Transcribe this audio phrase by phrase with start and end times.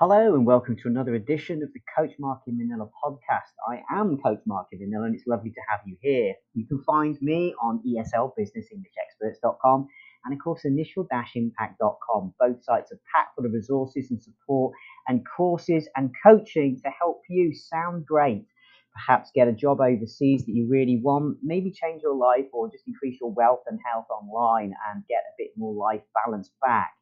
[0.00, 3.52] Hello and welcome to another edition of the Coach Mark in Manila podcast.
[3.68, 6.32] I am Coach Mark in Manila and it's lovely to have you here.
[6.54, 9.88] You can find me on eslbusinessenglishexperts.com
[10.24, 12.34] and of course initial-impact.com.
[12.40, 14.72] Both sites are packed full of resources and support
[15.06, 18.46] and courses and coaching to help you sound great.
[18.94, 22.84] Perhaps get a job overseas that you really want, maybe change your life or just
[22.86, 26.94] increase your wealth and health online and get a bit more life balance back.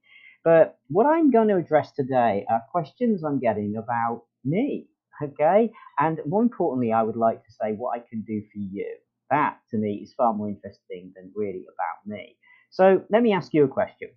[0.45, 4.89] But what I'm going to address today are questions I'm getting about me,
[5.23, 5.71] okay?
[5.99, 8.87] And more importantly, I would like to say what I can do for you.
[9.31, 12.37] That to me is far more interesting than really about me.
[12.71, 14.09] So let me ask you a question.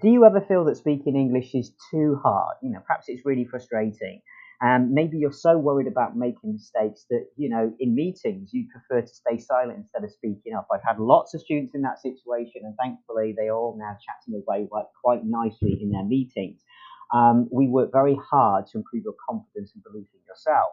[0.00, 2.56] Do you ever feel that speaking English is too hard?
[2.62, 4.22] You know, perhaps it's really frustrating.
[4.62, 9.00] Um, maybe you're so worried about making mistakes that, you know, in meetings, you prefer
[9.00, 10.68] to stay silent instead of speaking up.
[10.72, 14.40] I've had lots of students in that situation, and thankfully, they are all now chatting
[14.42, 14.68] away
[15.02, 16.60] quite nicely in their meetings.
[17.12, 20.68] Um, we work very hard to improve your confidence and belief in yourself.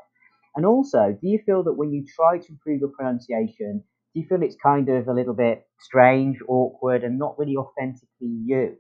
[0.56, 3.84] And also, do you feel that when you try to improve your pronunciation,
[4.14, 8.28] do you feel it's kind of a little bit strange, awkward, and not really authentically
[8.44, 8.78] you?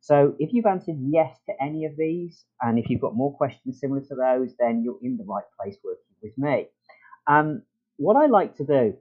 [0.00, 3.80] So if you've answered yes to any of these, and if you've got more questions
[3.80, 6.68] similar to those, then you're in the right place working with me.
[7.26, 7.62] Um,
[7.96, 8.94] what I like to do,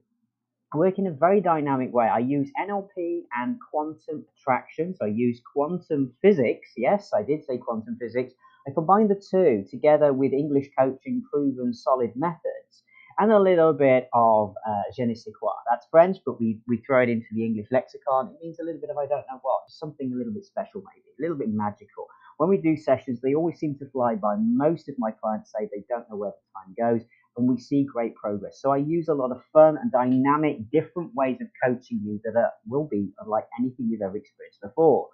[0.73, 2.07] I work in a very dynamic way.
[2.07, 4.93] I use NLP and quantum attraction.
[4.95, 6.71] So I use quantum physics.
[6.75, 8.33] Yes, I did say quantum physics.
[8.67, 12.83] I combine the two together with English coaching proven solid methods
[13.19, 15.53] and a little bit of uh, je ne sais quoi.
[15.69, 18.29] That's French, but we, we throw it into the English lexicon.
[18.29, 20.81] It means a little bit of I don't know what, something a little bit special,
[20.81, 22.07] maybe, a little bit magical.
[22.37, 24.35] When we do sessions, they always seem to fly by.
[24.39, 27.83] Most of my clients say they don't know where the time goes, and we see
[27.83, 28.59] great progress.
[28.61, 32.37] So I use a lot of fun and dynamic, different ways of coaching you that
[32.37, 35.07] are, will be unlike anything you've ever experienced before.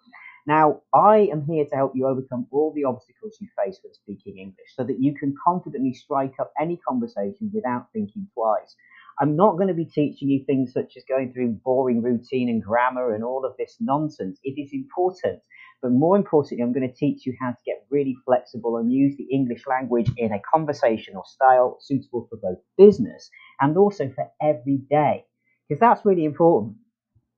[0.46, 4.38] Now, I am here to help you overcome all the obstacles you face when speaking
[4.38, 8.76] English so that you can confidently strike up any conversation without thinking twice.
[9.22, 12.62] I'm not going to be teaching you things such as going through boring routine and
[12.62, 14.40] grammar and all of this nonsense.
[14.44, 15.42] It is important.
[15.82, 19.16] But more importantly, I'm going to teach you how to get really flexible and use
[19.18, 23.30] the English language in a conversational style suitable for both business
[23.62, 25.26] and also for every day.
[25.70, 26.76] Because that's really important.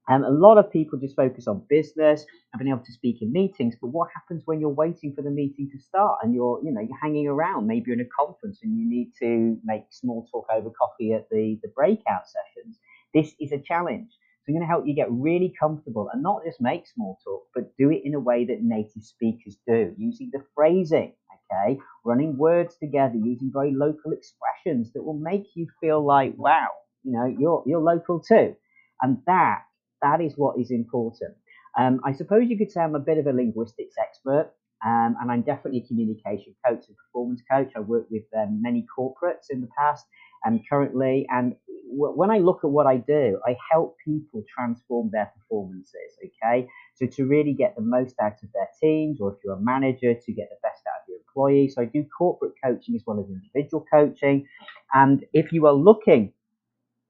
[0.08, 3.32] Um, a lot of people just focus on business and being able to speak in
[3.32, 6.72] meetings, but what happens when you're waiting for the meeting to start and you're, you
[6.72, 7.66] know, you're hanging around?
[7.66, 11.28] Maybe you're in a conference and you need to make small talk over coffee at
[11.32, 12.78] the, the breakout sessions.
[13.14, 14.12] This is a challenge.
[14.12, 17.48] So I'm going to help you get really comfortable and not just make small talk,
[17.56, 21.14] but do it in a way that native speakers do, using the phrasing,
[21.52, 26.68] okay, running words together, using very local expressions that will make you feel like, wow,
[27.04, 28.56] you know, you're you're local too.
[29.02, 29.64] And that
[30.02, 31.36] that is what is important.
[31.78, 34.52] Um, I suppose you could say I'm a bit of a linguistics expert,
[34.86, 37.72] um, and I'm definitely a communication coach and performance coach.
[37.76, 40.06] I worked with um, many corporates in the past
[40.44, 41.56] and currently, and
[41.92, 46.18] w- when I look at what I do, I help people transform their performances.
[46.24, 49.62] Okay, so to really get the most out of their teams, or if you're a
[49.62, 51.76] manager, to get the best out of your employees.
[51.76, 54.48] So I do corporate coaching as well as individual coaching,
[54.94, 56.32] and if you are looking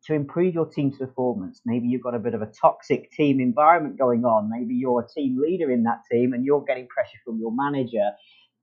[0.06, 1.62] to improve your team's performance.
[1.66, 4.50] Maybe you've got a bit of a toxic team environment going on.
[4.52, 8.12] Maybe you're a team leader in that team and you're getting pressure from your manager.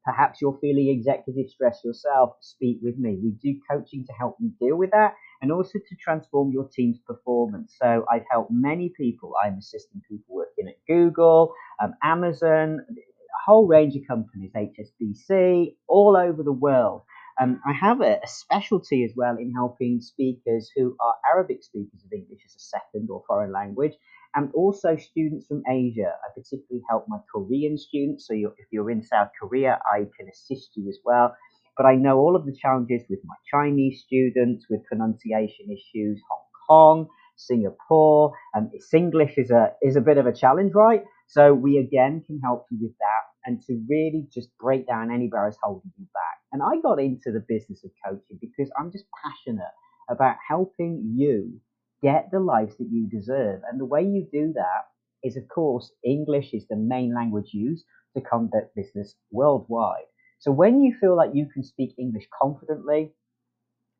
[0.04, 2.30] Perhaps you're feeling executive stress yourself.
[2.40, 3.18] Speak with me.
[3.22, 6.98] We do coaching to help you deal with that and also to transform your team's
[7.06, 7.74] performance.
[7.80, 9.32] So I've helped many people.
[9.44, 16.16] I'm assisting people working at Google, um, Amazon, a whole range of companies, HSBC, all
[16.16, 17.02] over the world.
[17.40, 22.04] Um, I have a, a, specialty as well in helping speakers who are Arabic speakers
[22.04, 23.94] of English as a second or foreign language,
[24.34, 26.12] and also students from Asia.
[26.24, 28.26] I particularly help my Korean students.
[28.26, 31.34] So you're, if you're in South Korea, I can assist you as well.
[31.76, 36.46] But I know all of the challenges with my Chinese students, with pronunciation issues, Hong
[36.68, 38.34] Kong, Singapore.
[38.54, 41.02] Um, Singlish is a is a bit of a challenge, right?
[41.28, 45.28] So we again can help you with that and to really just break down any
[45.28, 46.41] barriers holding you back.
[46.52, 49.72] And I got into the business of coaching because I'm just passionate
[50.10, 51.60] about helping you
[52.02, 53.62] get the lives that you deserve.
[53.70, 54.86] And the way you do that
[55.22, 57.84] is, of course, English is the main language used
[58.16, 60.04] to conduct business worldwide.
[60.40, 63.12] So when you feel like you can speak English confidently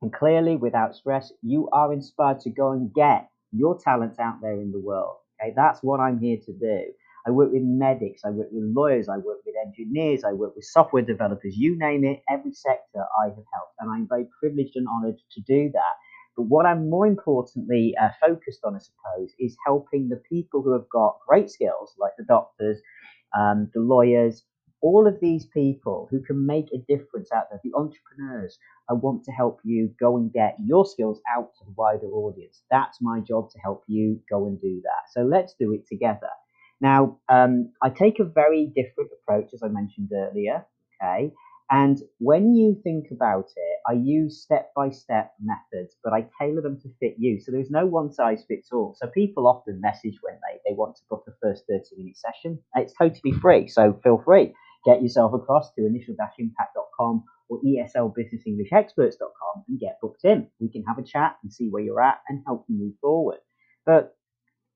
[0.02, 4.60] and clearly without stress, you are inspired to go and get your talents out there
[4.60, 5.16] in the world.
[5.40, 6.92] Okay, that's what I'm here to do.
[7.26, 10.64] I work with medics, I work with lawyers, I work with engineers, I work with
[10.64, 13.76] software developers, you name it, every sector I have helped.
[13.80, 15.94] And I'm very privileged and honored to do that.
[16.36, 20.72] But what I'm more importantly uh, focused on, I suppose, is helping the people who
[20.72, 22.80] have got great skills, like the doctors,
[23.38, 24.44] um, the lawyers,
[24.82, 28.58] all of these people who can make a difference out there, the entrepreneurs,
[28.90, 32.64] I want to help you go and get your skills out to the wider audience.
[32.70, 35.12] That's my job to help you go and do that.
[35.12, 36.30] So let's do it together.
[36.82, 40.66] Now, um, I take a very different approach, as I mentioned earlier.
[41.00, 41.32] Okay.
[41.70, 46.60] And when you think about it, I use step by step methods, but I tailor
[46.60, 47.40] them to fit you.
[47.40, 48.94] So there's no one size fits all.
[48.98, 52.58] So people often message when they, they want to book a first 30 minute session.
[52.74, 53.68] It's totally free.
[53.68, 54.52] So feel free.
[54.84, 60.48] Get yourself across to initial-impact.com or eslbusinessenglishexperts.com and get booked in.
[60.60, 63.38] We can have a chat and see where you're at and help you move forward.
[63.86, 64.14] But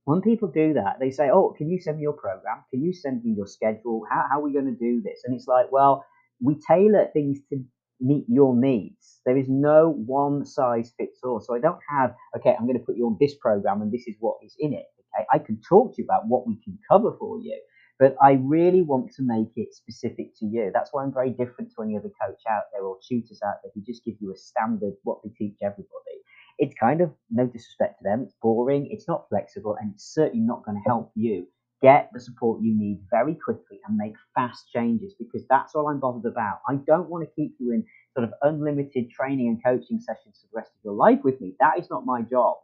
[0.06, 2.64] when people do that, they say, Oh, can you send me your program?
[2.72, 4.04] Can you send me your schedule?
[4.10, 5.22] How, how are we going to do this?
[5.26, 6.06] And it's like, Well,
[6.42, 7.64] we tailor things to
[8.00, 9.22] meet your needs.
[9.26, 11.40] There is no one size fits all.
[11.40, 14.08] So I don't have, okay, I'm going to put you on this program and this
[14.08, 14.86] is what is in it.
[15.16, 15.26] Okay.
[15.32, 17.58] I can talk to you about what we can cover for you,
[18.00, 20.72] but I really want to make it specific to you.
[20.74, 23.72] That's why I'm very different to any other coach out there or tutors out there
[23.74, 26.15] who just give you a standard what they teach everybody.
[26.58, 28.22] It's kind of no disrespect to them.
[28.22, 28.88] It's boring.
[28.90, 31.46] It's not flexible and it's certainly not going to help you
[31.82, 36.00] get the support you need very quickly and make fast changes because that's all I'm
[36.00, 36.60] bothered about.
[36.68, 40.48] I don't want to keep you in sort of unlimited training and coaching sessions for
[40.50, 41.54] the rest of your life with me.
[41.60, 42.56] That is not my job.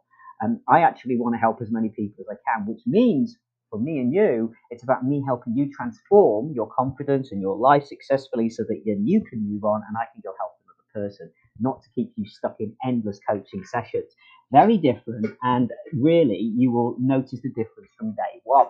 [0.43, 3.37] Um, I actually want to help as many people as I can, which means
[3.69, 7.85] for me and you, it's about me helping you transform your confidence and your life
[7.85, 11.31] successfully so that then you can move on and I can go help another person,
[11.59, 14.13] not to keep you stuck in endless coaching sessions.
[14.51, 18.67] Very different, and really, you will notice the difference from day one.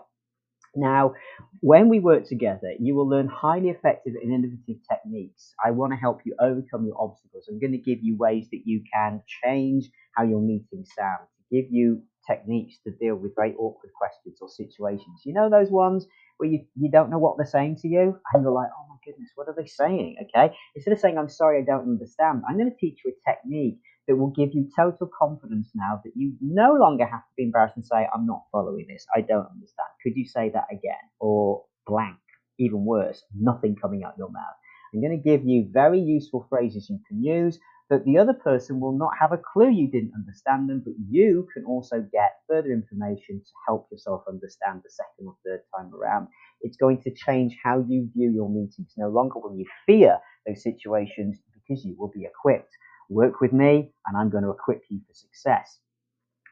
[0.76, 1.14] Now,
[1.60, 5.54] when we work together, you will learn highly effective and innovative techniques.
[5.64, 7.48] I want to help you overcome your obstacles.
[7.48, 11.66] I'm going to give you ways that you can change how your meetings sound, give
[11.70, 15.22] you techniques to deal with very awkward questions or situations.
[15.26, 16.08] You know those ones
[16.38, 18.96] where you, you don't know what they're saying to you and you're like, oh my
[19.06, 20.18] goodness, what are they saying?
[20.24, 20.56] Okay.
[20.76, 23.80] Instead of saying, I'm sorry, I don't understand, I'm going to teach you a technique
[24.08, 27.76] that will give you total confidence now that you no longer have to be embarrassed
[27.78, 29.06] and say, I'm not following this.
[29.16, 29.90] I don't understand.
[30.04, 30.96] Could you say that again?
[31.20, 32.18] Or blank,
[32.60, 34.56] even worse, nothing coming out your mouth.
[34.94, 37.60] I'm going to give you very useful phrases you can use
[37.94, 41.48] that the other person will not have a clue you didn't understand them, but you
[41.54, 46.28] can also get further information to help yourself understand the second or third time around.
[46.62, 48.94] It's going to change how you view your meetings.
[48.98, 52.74] No longer will you fear those situations because you will be equipped.
[53.10, 55.80] Work with me, and I'm going to equip you for success.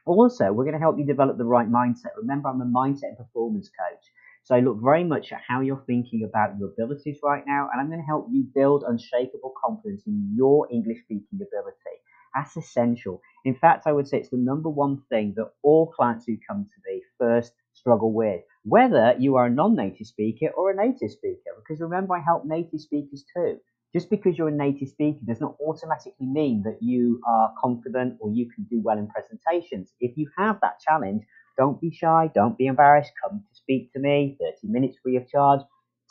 [0.06, 2.10] Also, we're going to help you develop the right mindset.
[2.18, 4.04] Remember, I'm a mindset and performance coach.
[4.44, 7.80] So I look very much at how you're thinking about your abilities right now, and
[7.80, 11.96] I'm going to help you build unshakable confidence in your English speaking ability.
[12.34, 13.20] That's essential.
[13.44, 16.64] In fact, I would say it's the number one thing that all clients who come
[16.64, 21.10] to me first struggle with, whether you are a non native speaker or a native
[21.10, 21.50] speaker.
[21.58, 23.58] Because remember, I help native speakers too.
[23.92, 28.30] Just because you're a native speaker does not automatically mean that you are confident or
[28.32, 29.92] you can do well in presentations.
[30.00, 31.24] If you have that challenge,
[31.58, 33.12] don't be shy, don't be embarrassed.
[33.24, 35.60] Come to speak to me, 30 minutes free of charge.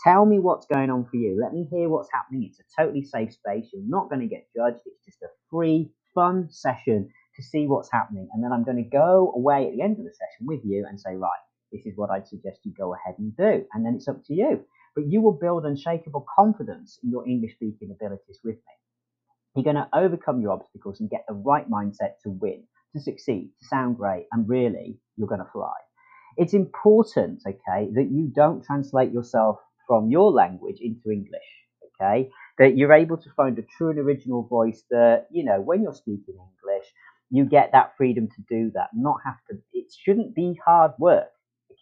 [0.04, 1.40] Tell me what's going on for you.
[1.42, 2.44] Let me hear what's happening.
[2.50, 3.68] It's a totally safe space.
[3.74, 4.80] You're not going to get judged.
[4.86, 8.30] It's just a free, fun session to see what's happening.
[8.34, 10.86] And then I'm going to go away at the end of the session with you
[10.90, 11.32] and say, right,
[11.72, 13.66] this is what I'd suggest you go ahead and do.
[13.74, 14.60] And then it's up to you
[14.96, 18.74] but you will build unshakable confidence in your English speaking abilities with me.
[19.56, 22.64] You're going to overcome your obstacles and get the right mindset to win,
[22.96, 25.74] to succeed, to sound great, and really, you're going to fly.
[26.38, 31.50] It's important, okay, that you don't translate yourself from your language into English,
[32.02, 32.30] okay?
[32.60, 35.94] That you're able to find a true and original voice that, you know, when you're
[35.96, 36.88] speaking English,
[37.32, 41.28] you get that freedom to do that, not have to, it shouldn't be hard work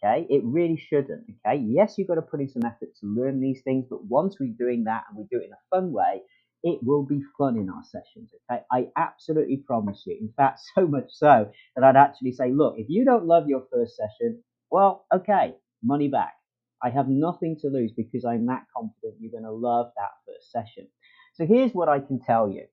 [0.04, 1.24] Okay, it really shouldn't.
[1.46, 4.36] Okay, yes, you've got to put in some effort to learn these things, but once
[4.40, 6.22] we're doing that and we do it in a fun way,
[6.62, 8.30] it will be fun in our sessions.
[8.50, 10.16] Okay, I absolutely promise you.
[10.20, 13.64] In fact, so much so that I'd actually say, look, if you don't love your
[13.72, 16.34] first session, well, okay, money back.
[16.82, 20.50] I have nothing to lose because I'm that confident you're going to love that first
[20.50, 20.88] session.
[21.34, 22.64] So here's what I can tell you.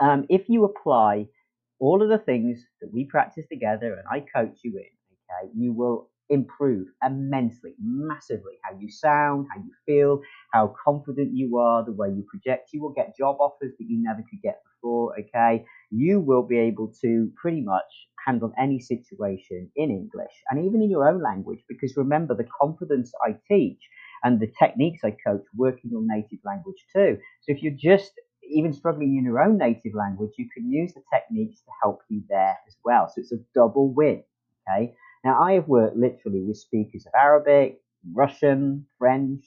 [0.00, 1.28] Um, if you apply
[1.78, 4.84] all of the things that we practice together and I coach you in,
[5.46, 8.54] okay, you will improve immensely, massively.
[8.62, 10.20] How you sound, how you feel,
[10.52, 12.70] how confident you are, the way you project.
[12.72, 15.64] You will get job offers that you never could get before, okay?
[15.90, 20.90] You will be able to pretty much handle any situation in English and even in
[20.90, 23.78] your own language because remember, the confidence I teach
[24.24, 27.18] and the techniques I coach work in your native language too.
[27.42, 28.12] So if you're just
[28.48, 32.22] even struggling in your own native language, you can use the techniques to help you
[32.28, 33.08] there as well.
[33.08, 34.22] So it's a double win,
[34.68, 34.94] okay?
[35.24, 37.80] Now, I have worked literally with speakers of Arabic,
[38.14, 39.44] Russian, French,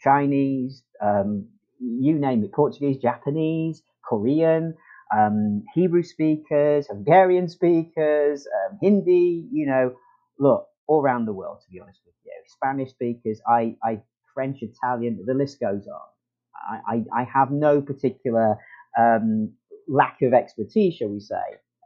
[0.00, 1.48] Chinese, um,
[1.80, 4.74] you name it, Portuguese, Japanese, Korean,
[5.16, 9.94] um, Hebrew speakers, Hungarian speakers, um, Hindi, you know,
[10.38, 12.32] look, all around the world, to be honest with you.
[12.48, 14.02] Spanish speakers, I, I
[14.34, 16.00] French, Italian, the list goes on.
[16.88, 18.56] I, I, I have no particular
[18.98, 19.52] um,
[19.88, 21.36] lack of expertise, shall we say,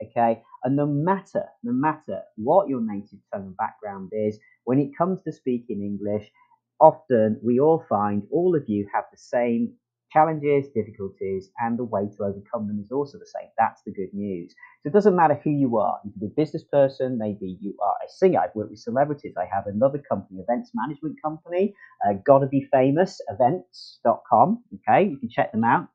[0.04, 0.42] okay?
[0.64, 5.22] And no matter, no matter what your native tongue and background is, when it comes
[5.22, 6.30] to speaking English,
[6.80, 9.74] often we all find all of you have the same
[10.10, 13.48] challenges, difficulties, and the way to overcome them is also the same.
[13.58, 14.54] That's the good news.
[14.82, 16.00] So it doesn't matter who you are.
[16.04, 18.40] You can be a business person, maybe you are a singer.
[18.40, 19.34] I've worked with celebrities.
[19.36, 21.74] I have another company, events management company,
[22.06, 24.62] uh, gotta be famous events.com.
[24.76, 25.88] Okay, you can check them out.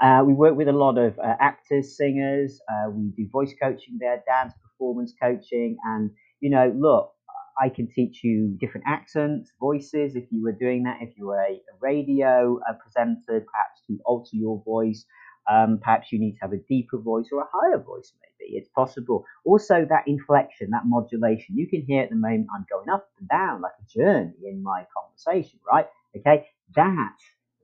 [0.00, 2.60] Uh, we work with a lot of uh, actors, singers.
[2.70, 7.12] Uh, we do voice coaching there, dance, performance coaching, and you know, look,
[7.60, 10.14] I can teach you different accents, voices.
[10.14, 13.98] If you were doing that, if you were a, a radio a presenter, perhaps to
[14.04, 15.04] alter your voice.
[15.50, 18.58] Um, perhaps you need to have a deeper voice or a higher voice, maybe.
[18.58, 19.24] It's possible.
[19.46, 23.28] Also, that inflection, that modulation, you can hear at the moment I'm going up and
[23.28, 25.86] down like a journey in my conversation, right?
[26.14, 27.16] Okay, that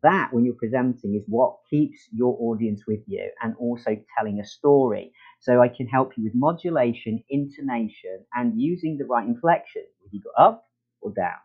[0.04, 4.46] that when you're presenting is what keeps your audience with you and also telling a
[4.46, 5.12] story.
[5.40, 9.84] So I can help you with modulation, intonation, and using the right inflection.
[10.00, 10.66] Whether you go up
[11.02, 11.40] or down,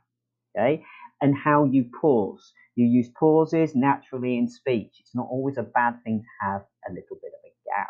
[0.58, 0.84] okay?
[1.22, 2.54] And how you pause.
[2.75, 4.98] You use pauses naturally in speech.
[5.00, 7.89] It's not always a bad thing to have a little bit of a gap.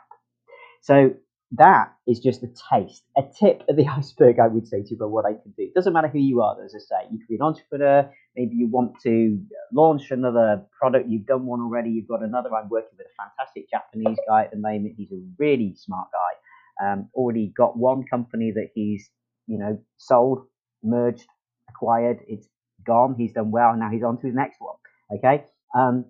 [0.81, 1.15] So
[1.53, 4.97] that is just a taste, a tip of the iceberg, I would say to you,
[4.97, 5.63] about what I can do.
[5.63, 7.07] It doesn't matter who you are, as I say.
[7.11, 8.11] You could be an entrepreneur.
[8.39, 9.37] Maybe you want to
[9.73, 11.09] launch another product.
[11.09, 11.89] You've done one already.
[11.89, 12.49] You've got another.
[12.55, 14.93] I'm working with a fantastic Japanese guy at the moment.
[14.95, 16.91] He's a really smart guy.
[16.93, 19.09] Um, already got one company that he's,
[19.47, 20.47] you know, sold,
[20.81, 21.25] merged,
[21.67, 22.19] acquired.
[22.29, 22.47] It's
[22.87, 23.15] gone.
[23.17, 23.75] He's done well.
[23.75, 24.77] Now he's on to his next one.
[25.17, 25.43] Okay.
[25.77, 26.05] Um,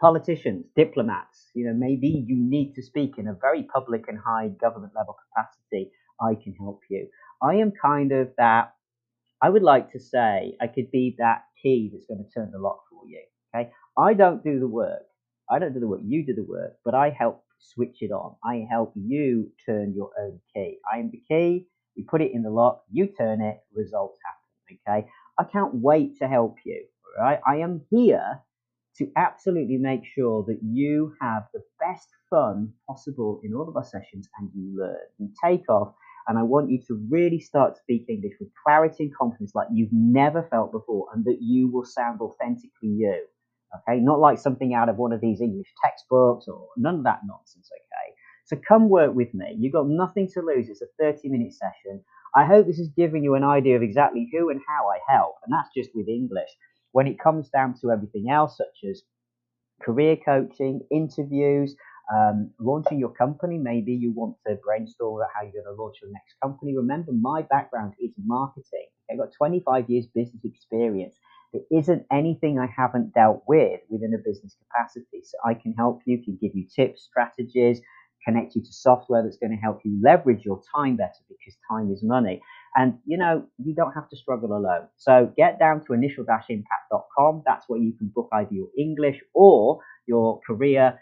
[0.00, 4.48] politicians, diplomats, you know, maybe you need to speak in a very public and high
[4.48, 5.90] government level capacity.
[6.18, 7.08] I can help you.
[7.42, 8.72] I am kind of that,
[9.42, 12.58] I would like to say, I could be that key that's going to turn the
[12.58, 13.22] lock for you.
[13.54, 13.70] Okay.
[13.96, 15.02] I don't do the work.
[15.50, 16.00] I don't do the work.
[16.04, 18.36] You do the work, but I help switch it on.
[18.44, 20.78] I help you turn your own key.
[20.92, 21.66] I am the key.
[21.96, 22.82] We put it in the lock.
[22.90, 23.58] You turn it.
[23.74, 24.80] Results happen.
[24.86, 25.08] Okay.
[25.38, 26.84] I can't wait to help you.
[27.18, 27.40] All right.
[27.46, 28.40] I am here
[28.98, 33.84] to absolutely make sure that you have the best fun possible in all of our
[33.84, 34.96] sessions and you learn.
[35.18, 35.94] You take off,
[36.28, 39.68] and I want you to really start to speak English with clarity and confidence like
[39.72, 43.24] you've never felt before, and that you will sound authentically you.
[43.76, 47.20] Okay, not like something out of one of these English textbooks or none of that
[47.26, 47.68] nonsense.
[47.72, 48.14] Okay,
[48.46, 49.56] so come work with me.
[49.58, 50.68] You've got nothing to lose.
[50.68, 52.02] It's a 30 minute session.
[52.34, 55.36] I hope this has given you an idea of exactly who and how I help,
[55.44, 56.50] and that's just with English.
[56.92, 59.02] When it comes down to everything else, such as
[59.82, 61.74] career coaching, interviews,
[62.14, 65.96] um, launching your company, maybe you want to brainstorm about how you're going to launch
[66.02, 66.74] your next company.
[66.76, 68.88] Remember, my background is marketing.
[69.10, 71.14] I've got 25 years business experience.
[71.52, 75.22] There isn't anything I haven't dealt with within a business capacity.
[75.24, 77.80] So I can help you, can give you tips, strategies,
[78.24, 81.90] connect you to software that's going to help you leverage your time better because time
[81.90, 82.40] is money.
[82.76, 84.88] And you know, you don't have to struggle alone.
[84.96, 87.42] So get down to initial-impact.com.
[87.46, 90.98] That's where you can book either your English or your career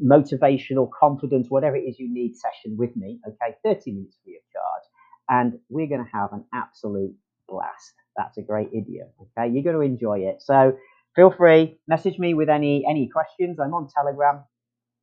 [0.00, 3.20] motivational confidence, whatever it is you need session with me.
[3.26, 4.82] Okay, 30 minutes free of charge.
[5.28, 7.14] And we're going to have an absolute
[7.48, 7.94] blast.
[8.16, 9.08] That's a great idiom.
[9.20, 10.42] Okay, you're going to enjoy it.
[10.42, 10.76] So
[11.16, 13.58] feel free, message me with any any questions.
[13.58, 14.44] I'm on Telegram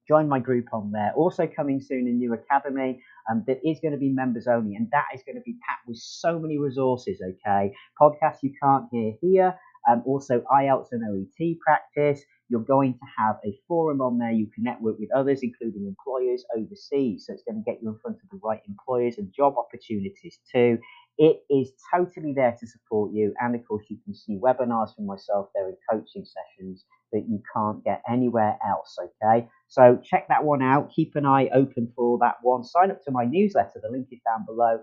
[0.09, 1.13] join my group on there.
[1.15, 4.87] Also coming soon a new academy um, that is going to be members only, and
[4.91, 7.21] that is going to be packed with so many resources.
[7.21, 9.55] Okay, podcasts you can't hear here.
[9.89, 12.21] Um, also IELTS and OET practice.
[12.49, 14.31] You're going to have a forum on there.
[14.31, 17.25] You can network with others, including employers overseas.
[17.27, 20.39] So it's going to get you in front of the right employers and job opportunities
[20.51, 20.79] too.
[21.17, 23.33] It is totally there to support you.
[23.39, 27.41] And of course, you can see webinars from myself there and coaching sessions that you
[27.53, 28.97] can't get anywhere else.
[28.99, 29.47] Okay.
[29.67, 30.91] So check that one out.
[30.95, 32.63] Keep an eye open for that one.
[32.63, 33.79] Sign up to my newsletter.
[33.81, 34.79] The link is down below.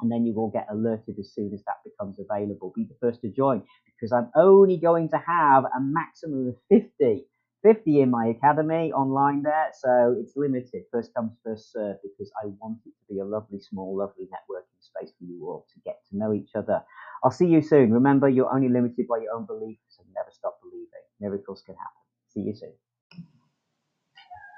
[0.00, 2.72] And then you will get alerted as soon as that becomes available.
[2.74, 7.24] Be the first to join because I'm only going to have a maximum of 50,
[7.62, 9.70] 50 in my academy online there.
[9.80, 10.84] So it's limited.
[10.92, 14.80] First comes, first serve because I want it to be a lovely, small, lovely networking
[14.80, 16.82] space for you all to get to know each other.
[17.24, 17.92] I'll see you soon.
[17.92, 20.86] Remember, you're only limited by your own beliefs and never stop believing.
[21.20, 22.02] Miracles can happen.
[22.28, 22.74] See you soon.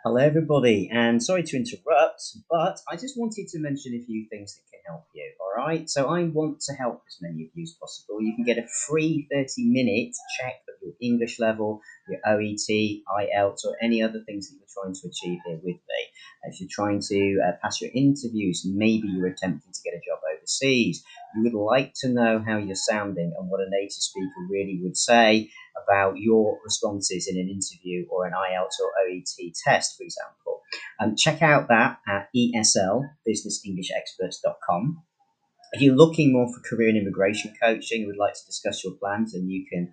[0.05, 4.55] Hello, everybody, and sorry to interrupt, but I just wanted to mention a few things
[4.55, 5.28] that can help you.
[5.40, 8.23] All right, so I want to help as many of you as possible.
[8.23, 13.64] You can get a free 30 minute check of your English level, your OET, IELTS,
[13.64, 16.00] or any other things that you're trying to achieve here with me.
[16.45, 20.21] If you're trying to uh, pass your interviews, maybe you're attempting to get a job
[20.33, 21.02] overseas,
[21.35, 24.97] you would like to know how you're sounding and what a native speaker really would
[24.97, 25.50] say
[25.85, 30.62] about your responses in an interview or an IELTS or OET test, for example.
[31.00, 35.02] Um, check out that at eslbusinessenglishexperts.com.
[35.73, 38.94] If you're looking more for career and immigration coaching and would like to discuss your
[38.94, 39.92] plans, then you can